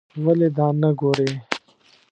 [0.25, 1.29] ولې دا نه ګورې.